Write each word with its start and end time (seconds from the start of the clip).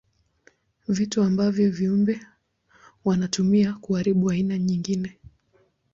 Vitu 0.87 1.21
ambavyo 1.23 1.71
viumbe 1.71 2.19
wanatumia 3.03 3.73
kuharibu 3.73 4.29
aina 4.31 4.57
nyingine. 4.57 5.19